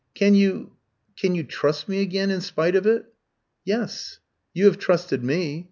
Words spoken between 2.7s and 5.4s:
of it?" "Yes; you have trusted